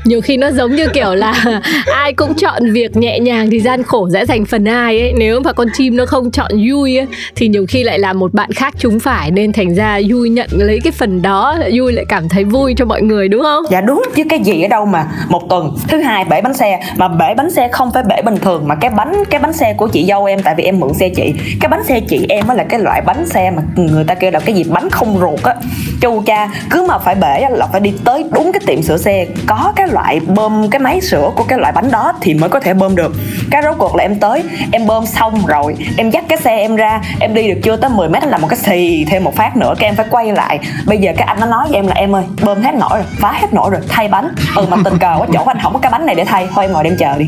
[0.06, 1.46] nhiều khi nó giống như kiểu là
[1.96, 5.14] ai cũng chọn việc nhẹ nhàng thì gian khổ sẽ thành phần ai ấy.
[5.18, 8.34] Nếu mà con chim nó không chọn vui ấy, thì nhiều khi lại là một
[8.34, 9.32] bạn khác chúng phải.
[9.32, 12.86] Nên thành ra vui nhận lấy cái phần đó vui lại cảm thấy vui cho
[12.86, 13.64] mọi người đúng không?
[13.70, 16.80] Dạ đúng chứ cái gì ở đâu mà một tuần thứ hai bể bánh xe
[16.96, 19.74] mà bể bánh xe không phải bể bình thường mà cái bánh cái bánh xe
[19.74, 21.34] của chị dâu em, tại vì em mượn xe chị.
[21.62, 24.32] Cái bánh xe chị em á là cái loại bánh xe mà người ta kêu
[24.32, 24.64] là cái gì?
[24.70, 25.56] Bánh không ruột á.
[26.02, 29.26] Chu cha, cứ mà phải bể là phải đi tới đúng cái tiệm sửa xe,
[29.48, 32.60] có cái loại bơm, cái máy sửa của cái loại bánh đó thì mới có
[32.60, 33.12] thể bơm được.
[33.52, 36.76] Cái rốt cuộc là em tới, em bơm xong rồi, em dắt cái xe em
[36.76, 39.58] ra, em đi được chưa tới 10 mét là một cái xì thêm một phát
[39.58, 40.60] nữa, cái em phải quay lại.
[40.86, 43.04] Bây giờ cái anh nó nói với em là, em ơi, bơm hết nổi rồi,
[43.20, 44.30] phá hết nổi rồi, thay bánh.
[44.56, 46.66] Ừ mà tình cờ quá, chỗ anh không có cái bánh này để thay, thôi
[46.66, 47.26] em ngồi đem chờ đi.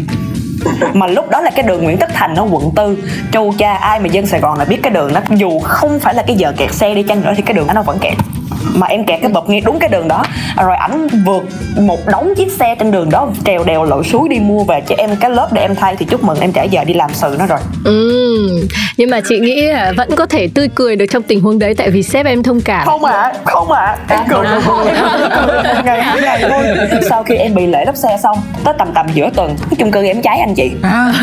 [0.94, 2.98] Mà lúc đó là cái đường Nguyễn Tất Thành nó quận tư.
[3.32, 5.22] Châu cha ai mà dân Sài Gòn là biết cái đường đó.
[5.30, 7.74] Dù không phải là cái giờ kẹt xe đi chăng nữa thì cái đường đó
[7.74, 8.14] nó vẫn kẹt
[8.76, 10.24] mà em kẹt cái bập ngay đúng cái đường đó.
[10.58, 11.44] Rồi ảnh vượt
[11.80, 14.96] một đống chiếc xe trên đường đó trèo đèo lội suối đi mua về cho
[14.98, 15.96] em cái lớp để em thay.
[15.96, 17.60] Thì chúc mừng em trễ giờ đi làm sự nó rồi.
[17.84, 21.60] Ừ, nhưng mà chị nghĩ là vẫn có thể tươi cười được trong tình huống
[21.60, 22.86] đấy tại vì sếp em thông cảm.
[22.86, 23.98] không ạ à, không ạ.
[24.08, 24.16] À.
[24.16, 24.86] em cười được vui
[25.86, 26.64] ngày ngày thôi.
[27.10, 29.92] Sau khi em bị lễ lắp xe xong tới tầm tầm giữa tuần cái chung
[29.92, 30.72] cư em cháy anh chị.
[30.84, 31.14] À,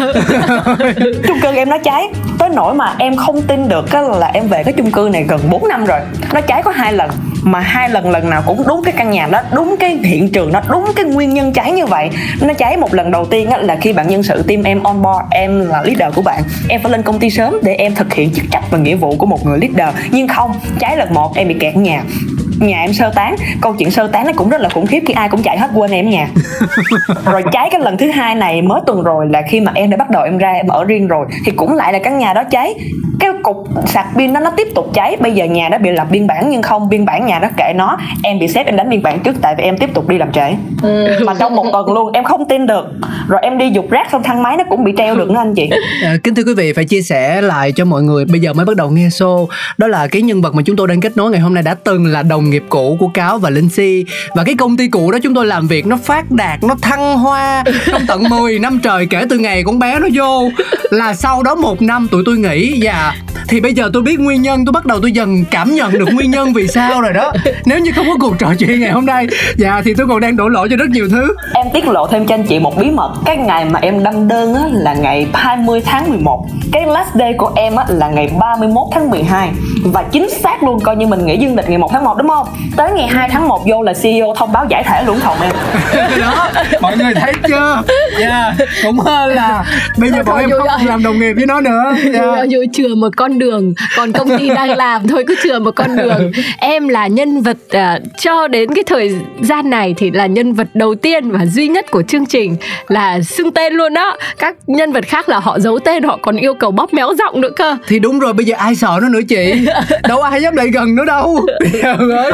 [1.28, 2.08] chung cư em nó cháy.
[2.38, 5.24] Tới nỗi mà em không tin được cái là em về cái chung cư này
[5.28, 6.00] gần 4 năm rồi.
[6.32, 7.10] Nó cháy có hai lần
[7.42, 10.52] mà hai lần lần nào cũng đúng cái căn nhà đó đúng cái hiện trường
[10.52, 12.10] đó đúng cái nguyên nhân cháy như vậy.
[12.40, 15.02] Nó cháy một lần đầu tiên á, là khi bạn nhân sự team em on
[15.02, 16.42] board em là leader của bạn.
[16.68, 19.16] Em phải lên công ty sớm để em thực hiện chức trách và nghĩa vụ
[19.16, 19.94] của một người leader.
[20.10, 22.02] Nhưng không cháy lần một em bị kẹt nhà
[22.60, 23.36] nhà em sơ tán.
[23.60, 25.70] Câu chuyện sơ tán nó cũng rất là khủng khiếp khi ai cũng chạy hết
[25.74, 26.28] quên em nhà
[27.24, 29.96] rồi cháy cái lần thứ hai này mới tuần rồi là khi mà em đã
[29.96, 32.44] bắt đầu em ra em ở riêng rồi thì cũng lại là căn nhà đó
[32.50, 32.74] cháy.
[33.20, 35.16] Cái cục sạc pin đó nó tiếp tục cháy.
[35.20, 37.72] Bây giờ nhà đã bị lập biên bản nhưng không biên bản nhà đó kệ
[37.76, 37.96] nó.
[38.22, 40.32] Em bị sếp em đánh biên bản trước tại vì em tiếp tục đi làm
[40.32, 40.54] trễ.
[41.24, 42.84] Mà trong một tuần luôn em không tin được.
[43.28, 45.54] Rồi em đi dục rác xong thang máy nó cũng bị treo được nữa anh
[45.54, 45.70] chị.
[46.04, 48.24] À, kính thưa quý vị phải chia sẻ lại cho mọi người.
[48.24, 49.46] Bây giờ mới bắt đầu nghe show.
[49.78, 51.74] Đó là cái nhân vật mà chúng tôi đang kết nối ngày hôm nay đã
[51.84, 54.04] từng là đồng nghiệp cũ của cáo và linh si.
[54.34, 57.18] Và cái công ty cũ đó chúng tôi làm việc nó phát đạt nó thăng
[57.18, 60.48] hoa trong tận 10 năm trời kể từ ngày con bé nó vô
[60.90, 62.80] là sau đó một năm tụi tôi nghỉ.
[62.82, 63.14] Và
[63.48, 66.08] thì bây giờ tôi biết nguyên nhân tôi bắt đầu tôi dần cảm nhận được
[66.12, 67.32] nguyên nhân vì sao rồi đó.
[67.66, 70.36] Nếu như không có cuộc trò chuyện ngày hôm nay dạ thì tôi còn đang
[70.36, 71.34] đổ lỗi cho rất nhiều thứ.
[71.54, 73.14] Em tiết lộ thêm cho anh chị một bí mật.
[73.24, 77.34] Cái ngày mà em đăng đơn á, là ngày 20 tháng 11 cái last day
[77.38, 79.50] của em á, là ngày 31 tháng 12
[79.84, 82.28] và chính xác luôn coi như mình nghỉ dương lịch ngày 1 tháng 1 đúng
[82.28, 82.37] không?
[82.76, 85.52] Tới ngày 2 tháng 1 vô là CEO thông báo giải thể luôn phòng em.
[86.20, 86.48] Đó.
[86.80, 87.82] Mọi người thấy chưa?
[88.20, 89.64] Dạ cũng hơn là
[89.96, 90.78] bây giờ bọn em không rồi.
[90.84, 91.94] làm đồng nghiệp với nó nữa.
[92.12, 92.22] Dạ.
[92.22, 93.74] Rồi chừa một con đường.
[93.96, 96.32] Còn công ty đang làm thôi cứ chừa một con đường.
[96.58, 100.66] Em là nhân vật à, cho đến cái thời gian này thì là nhân vật
[100.74, 102.56] đầu tiên và duy nhất của chương trình
[102.88, 106.36] là xưng tên luôn đó các nhân vật khác là họ giấu tên họ còn
[106.36, 107.76] yêu cầu bóp méo giọng nữa cơ.
[107.88, 109.66] Thì đúng rồi bây giờ ai sợ nó nữa chị?
[110.08, 111.46] Đâu ai dám lại gần nữa đâu.
[111.82, 112.27] Trời ơi.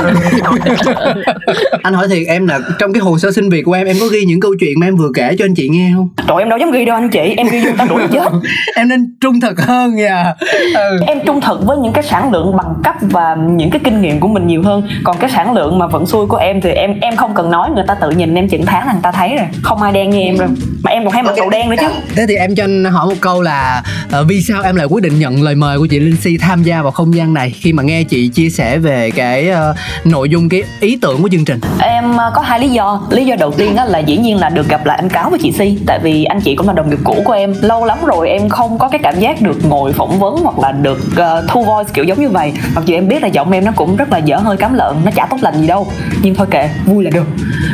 [1.83, 4.07] Anh hỏi thiệt em là trong cái hồ sơ xin việc của em em có
[4.07, 6.09] ghi những câu chuyện mà em vừa kể cho anh chị nghe không?
[6.28, 8.28] Trời em đâu dám ghi đâu anh chị em ghi vô người ta đuổi chết.
[8.76, 10.35] Em nên trung thực hơn nha.
[10.74, 10.98] Ừ.
[11.07, 14.20] em trung thực với những cái sản lượng bằng cấp và những cái kinh nghiệm
[14.20, 14.88] của mình nhiều hơn.
[15.04, 17.70] Còn cái sản lượng mà vận xui của em thì em em không cần nói
[17.74, 19.46] người ta tự nhìn em chừng tháng là người ta thấy rồi.
[19.62, 20.48] Không ai đen như em đâu.
[20.83, 21.87] Mà em còn hay mặc đồ đen nữa chứ.
[22.16, 25.02] Thế thì em cho anh hỏi một câu là ờ, vì sao em lại quyết
[25.02, 27.50] định nhận lời mời của chị Linh Si tham gia vào không gian này?
[27.50, 29.74] Khi mà nghe chị chia sẻ về cái ờ,
[30.05, 31.61] nội dung cái ý tưởng của chương trình?
[31.81, 33.03] Em ờ, có hai lý do.
[33.11, 35.38] Lý do đầu tiên á là dĩ nhiên là được gặp lại anh cáo với
[35.42, 37.55] chị si tại vì anh chị cũng là đồng nghiệp cũ của em.
[37.61, 40.73] Lâu lắm rồi em không có cái cảm giác được ngồi phỏng vấn hoặc là
[40.73, 42.53] được uh, thu voice kiểu giống như vậy.
[42.75, 44.97] Mặc dù em biết là giọng em nó cũng rất là dở hơi cám lợn
[45.05, 45.87] nó chả tốt lành gì đâu.
[46.23, 47.27] Nhưng thôi kệ vui là được.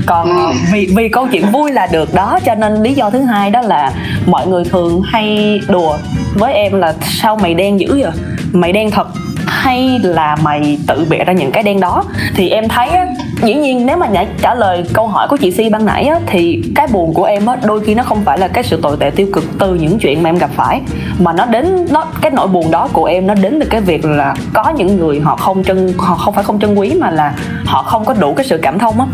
[0.06, 3.50] Còn vì vì câu chuyện vui là được đó cho nên lý do thứ hai
[3.50, 3.92] đó là
[4.26, 5.98] mọi người thường hay đùa
[6.34, 8.12] với em là sao mày đen dữ vậy?
[8.52, 9.06] Mày đen thật
[9.46, 12.04] hay là mày tự bịa ra những cái đen đó?
[12.34, 13.06] Thì em thấy á,
[13.42, 16.20] dĩ nhiên nếu mà nhảy trả lời câu hỏi của chị Si ban nãy á,
[16.26, 18.96] thì cái buồn của em á, đôi khi nó không phải là cái sự tồi
[19.00, 20.80] tệ tiêu cực từ những chuyện mà em gặp phải,
[21.18, 24.04] mà nó đến, nó, cái nỗi buồn đó của em nó đến từ cái việc
[24.04, 27.34] là có những người họ không trân họ không phải không trân quý mà là
[27.64, 29.06] họ không có đủ cái sự cảm thông á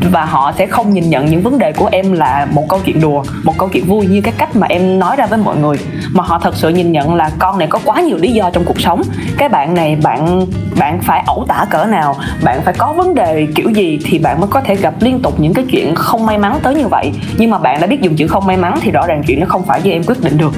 [0.00, 3.00] và họ sẽ không nhìn nhận những vấn đề của em là một câu chuyện
[3.00, 5.76] đùa, một câu chuyện vui như cái cách mà em nói ra với mọi người.
[6.12, 8.64] Mà họ thật sự nhìn nhận là con này có quá nhiều lý do trong
[8.64, 9.02] cuộc sống.
[9.38, 10.46] Cái bạn này, bạn
[10.78, 14.40] bạn phải ẩu tả cỡ nào, bạn phải có vấn đề kiểu gì thì bạn
[14.40, 17.12] mới có thể gặp liên tục những cái chuyện không may mắn tới như vậy.
[17.38, 19.46] Nhưng mà bạn đã biết dùng chữ không may mắn thì rõ ràng chuyện nó
[19.48, 20.52] không phải do em quyết định được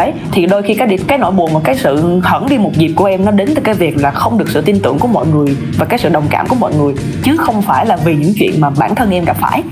[0.00, 2.92] đấy, thì đôi khi cái cái nỗi buồn và cái sự hẳn đi một dịp
[2.96, 5.26] của em nó đến từ cái việc là không được sự tin tưởng của mọi
[5.26, 8.32] người và cái sự đồng cảm của mọi người, chứ không phải là vì những
[8.38, 9.62] chuyện mà bản thân em gặp phải.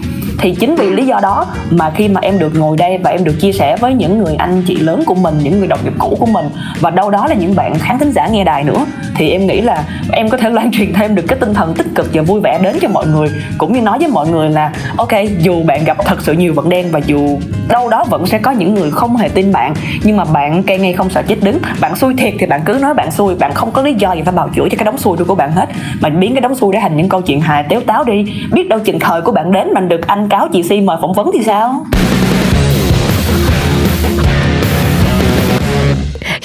[0.41, 3.25] Thì chính vì lý do đó mà khi mà em được ngồi đây và em
[3.25, 5.93] được chia sẻ với những người anh chị lớn của mình, những người đồng nghiệp
[5.99, 6.47] cũ của mình,
[6.81, 9.61] và đâu đó là những bạn khán thính giả nghe đài nữa, thì em nghĩ
[9.61, 12.41] là em có thể lan truyền thêm được cái tinh thần tích cực và vui
[12.41, 15.85] vẻ đến cho mọi người, cũng như nói với mọi người là, ok, dù bạn
[15.85, 17.39] gặp thật sự nhiều vận đen và dù
[17.69, 20.79] đâu đó vẫn sẽ có những người không hề tin bạn, nhưng mà bạn cây
[20.79, 21.59] ngay không sợ chết đứng.
[21.81, 24.23] Bạn xui thiệt thì bạn cứ nói bạn xui, bạn không có lý do gì
[24.25, 25.69] phải bào chữa cho cái đống xui của bạn hết.
[26.01, 28.25] Mà biến cái đống xui để thành những câu chuyện hài téo táo đi.
[28.53, 31.13] Biết đâu chừng thời của bạn đến, mình được anh cáo chị si mời phỏng
[31.13, 31.85] vấn thì sao?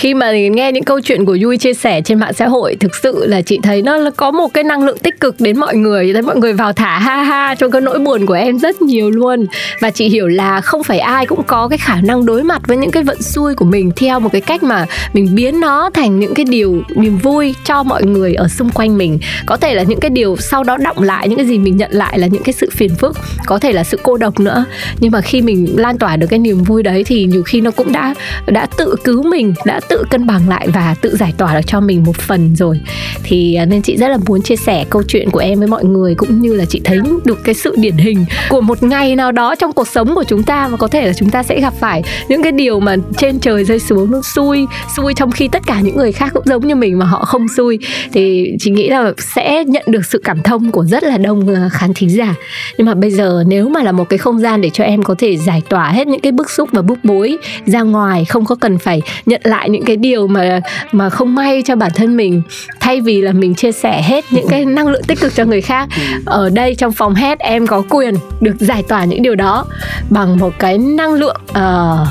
[0.04, 2.96] Khi mà nghe những câu chuyện của Yui chia sẻ trên mạng xã hội, thực
[2.96, 6.14] sự là chị thấy nó có một cái năng lượng tích cực đến mọi người,
[6.14, 9.12] thấy mọi người vào thả ha ha cho cái nỗi buồn của em rất nhiều
[9.12, 9.46] luôn.
[9.80, 12.78] Và chị hiểu là không phải ai cũng có cái khả năng đối mặt với
[12.78, 16.20] những cái vận xui của mình theo một cái cách mà mình biến nó thành
[16.20, 19.20] những cái điều niềm vui cho mọi người ở xung quanh mình.
[19.46, 21.92] Có thể là những cái điều sau đó động lại, những cái gì mình nhận
[21.92, 24.66] lại là những cái sự phiền phức, có thể là sự cô độc nữa.
[25.00, 27.72] Nhưng mà khi mình lan tỏa được cái niềm vui đấy thì nhiều khi nó
[27.72, 31.34] cũng đã đã tự cứu mình, đã tự tự cân bằng lại và tự giải
[31.38, 32.80] tỏa được cho mình một phần rồi.
[33.24, 35.86] Thì à, nên chị rất là muốn chia sẻ câu chuyện của em với mọi
[35.86, 39.32] người cũng như là chị thấy được cái sự điển hình của một ngày nào
[39.32, 41.74] đó trong cuộc sống của chúng ta và có thể là chúng ta sẽ gặp
[41.80, 45.62] phải những cái điều mà trên trời rơi xuống nó xui xui trong khi tất
[45.66, 47.80] cả những người khác cũng giống như mình mà họ không xui.
[48.14, 51.70] Thì chị nghĩ là sẽ nhận được sự cảm thông của rất là đông à,
[51.72, 52.36] khán thính giả.
[52.78, 55.16] Nhưng mà bây giờ nếu mà là một cái không gian để cho em có
[55.18, 58.56] thể giải tỏa hết những cái bức xúc và bức bối ra ngoài, không có
[58.56, 60.60] cần phải nhận lại những cái điều mà
[60.92, 62.42] mà không may cho bản thân mình
[62.80, 65.62] thay vì là mình chia sẻ hết những cái năng lượng tích cực cho người
[65.62, 65.90] khác.
[66.26, 69.66] Ở đây trong phòng hết em có quyền được giải tỏa những điều đó
[70.10, 72.08] bằng một cái năng lượng uh,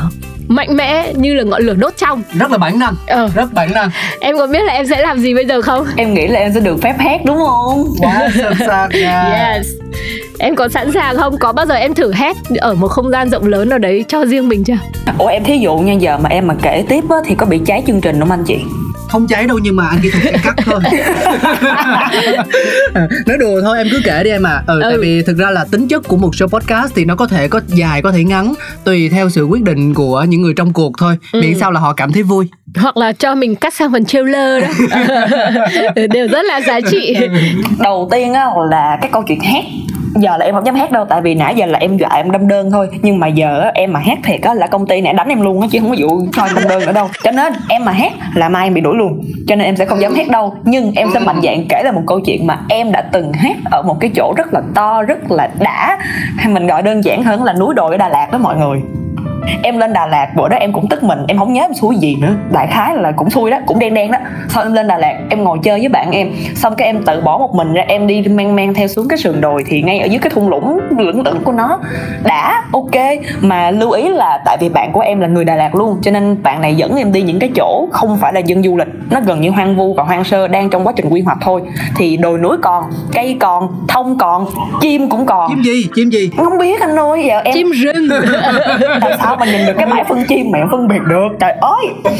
[0.49, 2.23] mạnh mẽ như là ngọn lửa đốt trong.
[2.39, 2.95] Rất là bản năng.
[3.07, 3.31] Ờ.
[3.35, 3.91] rất bản năng.
[4.21, 5.87] Em có biết là em sẽ làm gì bây giờ không?
[5.97, 7.95] Em nghĩ là em sẽ được phép hát đúng không?
[7.99, 8.29] Quá
[8.93, 9.67] yes.
[10.39, 11.39] Em có sẵn sàng không?
[11.39, 14.25] Có bao giờ em thử hét ở một không gian rộng lớn nào đấy cho
[14.25, 14.79] riêng mình chưa?
[15.19, 17.61] Ủa em thí dụ nha giờ mà em mà kể tiếp á, thì có bị
[17.67, 18.59] cháy chương trình không anh chị
[19.13, 20.81] không cháy đâu nhưng mà anh chỉ thuật sẽ cắt thôi.
[23.27, 24.89] Nói đùa thôi em cứ kể đi em à ừ, ừ.
[24.91, 27.49] tại vì thực ra là tính chất của một show podcast thì nó có thể
[27.49, 30.93] có dài có thể ngắn tùy theo sự quyết định của những người trong cuộc
[30.99, 31.17] thôi.
[31.33, 31.41] Ừ.
[31.41, 32.49] miễn sao là họ cảm thấy vui.
[32.77, 34.69] Hoặc là cho mình cắt sang phần trailer đó.
[36.11, 37.17] Đều rất là giá trị.
[37.79, 39.65] Đầu tiên á là cái câu chuyện hát
[40.15, 42.31] giờ là em không dám hát đâu, tại vì nãy giờ là em dọa em
[42.31, 42.89] đâm đơn thôi.
[43.03, 45.61] Nhưng mà giờ em mà hát thiệt á, là công ty này đánh em luôn
[45.61, 47.09] á, chứ không có vụ thôi đâm đơn nữa đâu.
[47.25, 49.21] Cho nên em mà hát là mai em bị đuổi luôn.
[49.49, 50.55] Cho nên em sẽ không dám hát đâu.
[50.65, 53.57] Nhưng em sẽ mạnh dạn kể là một câu chuyện mà em đã từng hát
[53.71, 55.99] ở một cái chỗ rất là to, rất là đã.
[56.37, 58.81] Hay mình gọi đơn giản hơn là núi đồi ở Đà Lạt đó mọi người
[59.63, 61.97] em lên Đà Lạt bữa đó em cũng tức mình em không nhớ em xui
[61.97, 62.35] gì nữa.
[62.51, 64.19] Đại khái là cũng xui đó cũng đen đen đó.
[64.49, 66.33] Sau em lên Đà Lạt em ngồi chơi với bạn em.
[66.55, 69.19] Xong cái em tự bỏ một mình ra em đi men men theo xuống cái
[69.19, 71.79] sườn đồi thì ngay ở dưới cái thung lũng lưỡng lửng của nó.
[72.25, 73.03] Đã ok.
[73.41, 76.11] Mà lưu ý là tại vì bạn của em là người Đà Lạt luôn cho
[76.11, 78.89] nên bạn này dẫn em đi những cái chỗ không phải là dân du lịch.
[79.11, 81.63] Nó gần như hoang vu và hoang sơ đang trong quá trình quy hoạch thôi.
[81.97, 84.47] Thì đồi núi còn cây còn thông còn
[84.81, 85.51] chim cũng còn.
[85.51, 85.87] Chim gì?
[85.95, 86.31] Chim gì?
[86.37, 88.09] Không biết anh ơi giờ em chim rừng.
[89.01, 91.29] Tại sao mà nhìn được cái bãi phân chim em phân biệt được.
[91.41, 92.15] Trời ơi!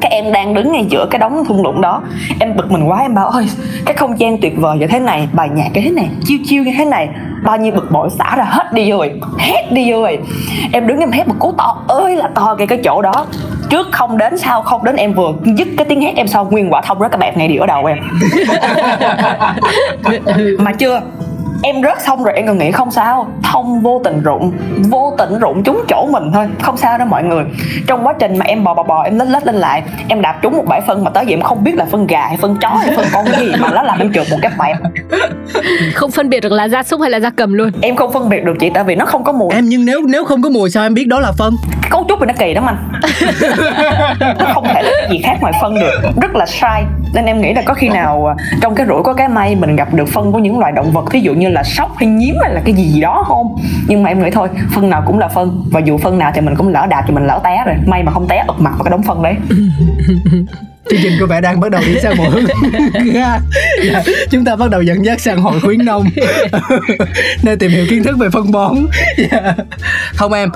[0.00, 2.02] Cái em đang đứng ngay giữa cái đống thung lũng đó.
[2.40, 3.48] Em bực mình quá em bảo ơi
[3.84, 6.62] cái không gian tuyệt vời như thế này bài nhạc như thế này chiêu chiêu
[6.62, 7.08] như thế này
[7.44, 10.18] bao nhiêu bực bội xả ra hết đi rồi hét đi rồi.
[10.72, 13.26] Em đứng em hét một cú to ơi là to cái cái chỗ đó.
[13.70, 16.72] Trước không đến sau không đến em vừa dứt cái tiếng hét em sau nguyên
[16.72, 17.98] quả thông rất cái bẹp này đi ở đầu em.
[20.58, 21.00] Mà chưa
[21.62, 23.28] em rớt xong rồi em còn nghĩ không sao.
[23.52, 24.52] Thông vô tình rụng
[24.90, 26.48] vô tình rụng trúng chỗ mình thôi.
[26.62, 27.44] Không sao đâu mọi người.
[27.86, 30.38] Trong quá trình mà em bò bò bò em lết lết lên lại em đạp
[30.42, 32.56] trúng một bãi phân mà tới vậy em không biết là phân gà hay phân
[32.60, 34.76] chó hay phân con gì mà nó làm em trượt một cái bẹp
[35.94, 37.70] không phân biệt được là gia súc hay là gia cầm luôn.
[37.80, 39.54] Em không phân biệt được chị tại vì nó không có mùi.
[39.54, 41.56] Em nhưng nếu nếu không có mùi sao em biết đó là phân?
[41.90, 42.76] Cấu trúc thì nó kỳ lắm anh.
[44.38, 46.00] Nó không thể là gì khác ngoài phân được.
[46.22, 49.14] Rất là sai nên em nghĩ là có khi nào à, trong cái rủi có
[49.14, 51.62] cái may mình gặp được phân của những loài động vật ví dụ như là
[51.62, 53.56] sóc hay nhím hay là cái gì gì đó không?
[53.86, 55.64] Nhưng mà em nghĩ thôi, phân nào cũng là phân.
[55.70, 57.74] Và dù phân nào thì mình cũng lỡ đạp thì mình lỡ té rồi.
[57.86, 59.34] May mà không té, ập mặt vào cái đống phân đấy.
[60.90, 62.44] Chương trình có vẻ đang bắt đầu đi sang một hướng
[64.30, 66.04] chúng ta bắt đầu dẫn dắt sang hội khuyến nông.
[67.42, 68.76] Nơi tìm hiểu kiến thức về phân bón.
[70.14, 70.48] Không em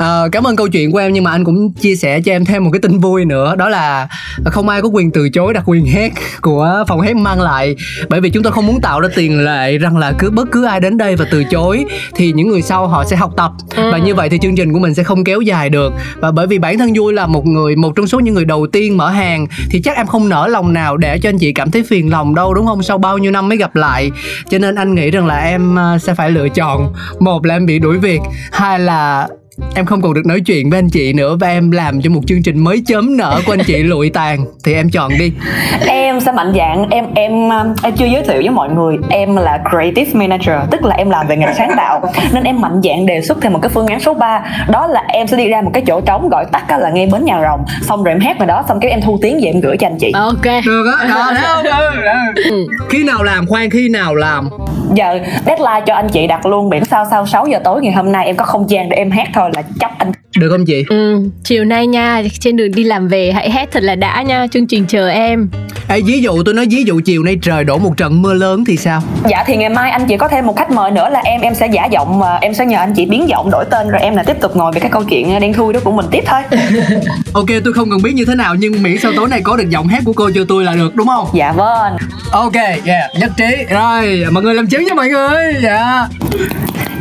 [0.00, 2.44] à, cảm ơn câu chuyện của em nhưng mà anh cũng chia sẻ cho em
[2.44, 4.08] thêm một cái tin vui nữa đó là
[4.44, 6.10] không ai có quyền từ chối đặc quyền hét
[6.40, 7.76] của phòng hét mang lại.
[8.08, 10.64] Bởi vì chúng tôi không muốn tạo ra tiền lệ rằng là cứ bất cứ
[10.64, 11.84] ai đến đây và từ chối
[12.14, 13.52] thì những người sau họ sẽ học tập.
[13.76, 15.92] Và như vậy thì chương trình của mình sẽ không kéo dài được.
[16.16, 18.66] Và bởi vì bản thân vui là một người một trong số những người đầu
[18.72, 21.70] tiên mở hàng thì chắc em không nở lòng nào để cho anh chị cảm
[21.70, 22.82] thấy phiền lòng đâu đúng không?
[22.82, 24.10] Sau bao nhiêu năm mới gặp lại.
[24.48, 27.66] Cho nên anh nghĩ rằng là em ờ, sẽ phải lựa chọn một là em
[27.66, 28.20] bị đuổi việc
[28.52, 29.28] hai là
[29.74, 32.20] em không còn được nói chuyện với anh chị nữa và em làm cho một
[32.26, 34.44] chương trình mới chớm nở của anh chị lụi tàn.
[34.64, 35.32] Thì em chọn đi.
[35.86, 39.36] Em sẽ mạnh dạng em em um, em chưa giới thiệu với mọi người em
[39.36, 42.12] là creative manager tức là em làm về ngành sáng tạo.
[42.32, 45.04] Nên em mạnh dạng đề xuất thêm một cái phương án số 3 đó là
[45.08, 47.64] em sẽ đi ra một cái chỗ trống gọi tắt là ngay bến nhà rồng
[47.82, 49.86] xong rồi em hát vào đó xong cái em thu tiếng về em gửi cho
[49.86, 50.12] anh chị.
[50.14, 50.44] Ok.
[50.66, 51.64] Được á đó không
[52.50, 52.66] ừ.
[52.88, 54.48] khi nào làm khoan khi nào làm?
[54.94, 58.12] Giờ deadline cho anh chị đặt luôn biển sao sau 6 giờ tối ngày hôm
[58.12, 60.84] nay em có không gian để em hát thôi là chấp anh được không chị
[60.88, 64.46] Ừ, chiều nay nha, trên đường đi làm về hãy hét thật là đã nha,
[64.50, 65.48] chương trình chờ em.
[65.88, 68.64] Ê, ví dụ tôi nói ví dụ chiều nay trời đổ một trận mưa lớn
[68.64, 71.20] thì sao Dạ thì ngày mai anh chị có thêm một khách mời nữa là
[71.24, 73.88] em em sẽ giả giọng mà em sẽ nhờ anh chị biến giọng đổi tên
[73.88, 76.06] rồi em là tiếp tục ngồi về cái câu chuyện đen thui đó của mình
[76.10, 76.40] tiếp thôi.
[77.32, 79.70] ok tôi không cần biết như thế nào nhưng miễn sao tối nay có được
[79.70, 81.96] giọng hát của cô cho tôi là được đúng không Dạ vâng.
[82.32, 86.08] ok yeah nhất trí rồi mọi người làm chứng cho mọi người dạ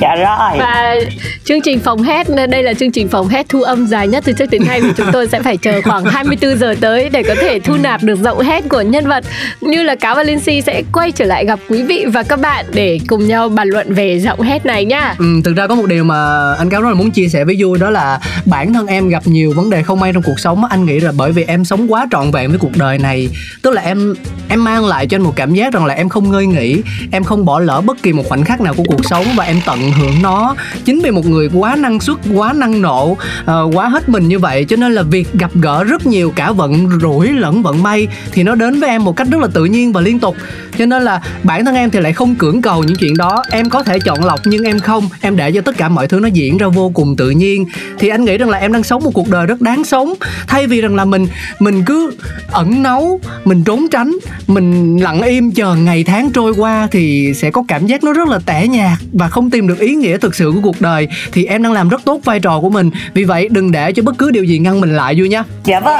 [0.02, 0.60] Dạ rồi.
[0.60, 0.96] Và
[1.44, 4.34] chương trình phòng hét đây là chương trình phòng hét thu âm dài nhất từ
[4.34, 7.36] trước đến nay và chúng tôi sẽ phải chờ khoảng 24 giờ tới để có
[7.42, 9.24] thể thu nạp được giọng hét của nhân vật
[9.62, 12.40] như là Cáo và Linh Si sẽ quay trở lại gặp quý vị và các
[12.40, 15.16] bạn để cùng nhau bàn luận về giọng hét này nha.
[15.18, 17.56] Ừ, thực ra có một điều mà anh cáo rất là muốn chia sẻ với
[17.60, 20.66] vui đó là bản thân em gặp nhiều vấn đề không may trong cuộc sống
[20.66, 23.30] anh nghĩ là bởi vì em sống quá trọn vẹn với cuộc đời này
[23.62, 24.14] tức là em
[24.50, 26.82] em mang lại cho anh một cảm giác rằng là em không ngơi nghỉ
[27.12, 29.62] em không bỏ lỡ bất kỳ một khoảnh khắc nào của cuộc sống và em
[29.66, 30.56] tận hưởng nó.
[30.86, 34.39] Chính vì một người quá năng suất quá năng nộ uh, quá hết mình như
[34.39, 38.08] vậy cho nên là việc gặp gỡ rất nhiều cả vận rủi lẫn vận may
[38.32, 40.36] thì nó đến với em một cách rất là tự nhiên và liên tục
[40.80, 43.44] cho nên là bản thân em thì lại không cưỡng cầu những chuyện đó.
[43.52, 45.10] Em có thể chọn lọc nhưng em không.
[45.22, 47.65] Em để cho tất cả mọi thứ nó diễn ra vô cùng tự nhiên.
[48.00, 50.13] Thì anh nghĩ rằng là em đang sống một cuộc đời rất đáng sống.
[50.48, 51.28] Thay vì rằng là mình
[51.60, 52.12] mình cứ
[52.52, 57.52] ẩn nấu mình trốn tránh, mình lặng im chờ ngày tháng trôi qua thì sẽ
[57.52, 60.36] có cảm giác nó rất là tẻ nhạt và không tìm được ý nghĩa thực
[60.36, 61.08] sự của cuộc đời.
[61.32, 62.92] Thì em đang làm rất tốt vai trò của mình.
[63.13, 65.80] Vì vậy đừng để cho bất cứ điều gì ngăn mình lại vui nha Dạ
[65.80, 66.00] vâng.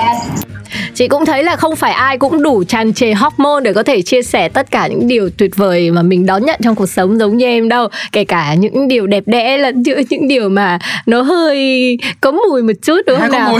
[0.94, 4.02] Chị cũng thấy là không phải ai cũng đủ tràn trề hormone để có thể
[4.02, 7.20] chia sẻ tất cả những điều tuyệt vời mà mình đón nhận trong cuộc sống
[7.20, 7.88] giống như em đâu.
[8.12, 9.72] Kể cả những điều đẹp đẽ là
[10.10, 13.60] những điều mà nó hơi có mùi một chút đúng không nào?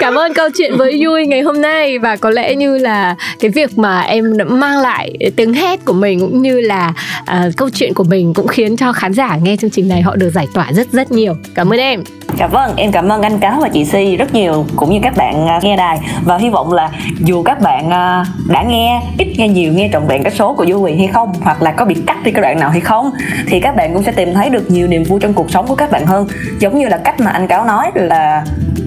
[0.00, 3.50] Cảm ơn câu chuyện với vui ngày hôm nay và có lẽ như là cái
[3.50, 7.70] việc mà em đã mang lại tiếng hét của mình cũng như là uh, câu
[7.70, 10.46] chuyện của mình cũng khiến cho khán giả nghe chương trình này họ được giải
[10.54, 11.34] tỏa rất rất nhiều.
[11.54, 12.04] Cảm ơn em.
[12.38, 15.16] Dạ vâng, em cảm ơn anh Cáo và chị Si rất nhiều cũng như các
[15.16, 15.98] bạn bạn à, nghe đài.
[16.24, 20.06] Và hy vọng là dù các bạn à, đã nghe, ít nghe nhiều, nghe trọn
[20.06, 22.42] vẹn cái số của Du quyền hay không, hoặc là có bị cắt đi cái
[22.42, 23.10] đoạn nào hay không,
[23.46, 25.74] thì các bạn cũng sẽ tìm thấy được nhiều niềm vui trong cuộc sống của
[25.74, 26.26] các bạn hơn.
[26.58, 28.44] Giống như là cách mà anh Cáo nói là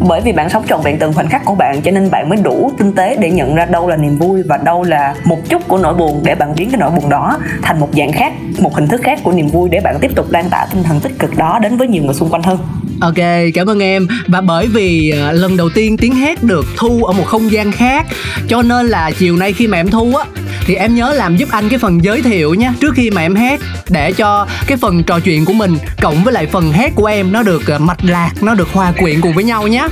[0.07, 2.39] bởi vì bạn sống trọn vẹn từng khoảnh khắc của bạn, cho nên bạn mới
[2.43, 5.67] đủ tinh tế để nhận ra đâu là niềm vui và đâu là một chút
[5.67, 8.75] của nỗi buồn để bạn biến cái nỗi buồn đó thành một dạng khác, một
[8.75, 11.19] hình thức khác của niềm vui để bạn tiếp tục lan tỏa tinh thần tích
[11.19, 12.57] cực đó đến với nhiều người xung quanh hơn.
[13.01, 14.07] Ok, cảm ơn em.
[14.27, 17.71] Và bởi vì uh, lần đầu tiên tiếng hát được thu ở một không gian
[17.71, 18.05] khác
[18.47, 20.25] Cho nên là chiều nay khi mà em thu á
[20.65, 22.73] Thì em nhớ làm giúp anh cái phần giới thiệu nha.
[22.79, 26.33] Trước khi mà em hát Để cho cái phần trò chuyện của mình Cộng với
[26.33, 29.33] lại phần hát của em Nó được uh, mạch lạc, nó được hòa quyện cùng
[29.33, 29.87] với nhau nhé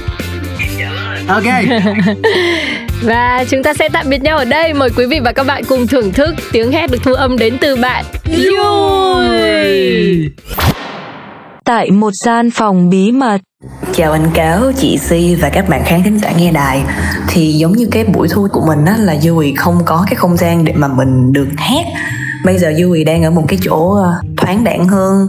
[1.27, 1.43] Ok.
[3.01, 4.73] Và chúng ta sẽ tạm biệt nhau ở đây.
[4.73, 7.57] Mời quý vị và các bạn cùng thưởng thức Tiếng hét được thu âm đến
[7.61, 8.05] từ bạn.
[8.25, 9.25] Vui
[11.65, 13.37] Tại một gian phòng bí mật.
[13.93, 16.83] Chào anh Cáo, chị Si và các bạn khán thính giả nghe đài.
[17.29, 20.37] Thì giống như cái buổi thu của mình á là Dewey không có cái không
[20.37, 21.85] gian để mà mình được hát.
[22.45, 25.27] Bây giờ Dewey đang ở một cái chỗ ờ, thoáng đãng hơn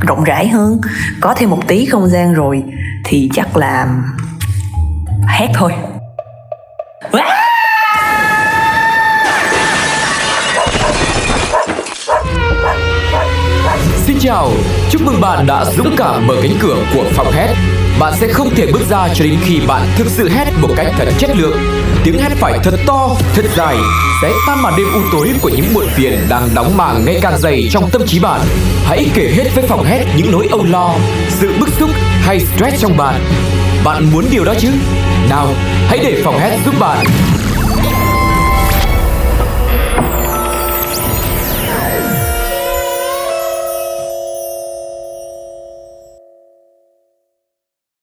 [0.00, 0.80] Rộng rãi hơn.
[1.20, 2.62] Có thêm một tí không gian rồi
[3.04, 3.86] Thì chắc là
[5.26, 5.72] hát thôi.
[14.06, 14.50] Xin chào,
[14.90, 17.54] chúc mừng bạn đã dũng cảm mở cánh cửa của phòng hét.
[18.00, 20.86] Bạn sẽ không thể bước ra cho đến khi bạn thực sự hét một cách
[20.98, 21.58] thật chất lượng.
[22.04, 23.76] Tiếng hét phải thật to, thật dài,
[24.22, 27.38] sẽ tan màn đêm u tối của những muộn phiền đang đóng màng ngày càng
[27.38, 28.40] dày trong tâm trí bạn.
[28.84, 30.94] Hãy kể hết với phòng hét những nỗi âu lo,
[31.28, 33.14] sự bức xúc hay stress trong bạn.
[33.84, 34.68] Bạn muốn điều đó chứ?
[35.28, 35.48] Nào,
[35.88, 37.06] hãy để phòng hét giúp bạn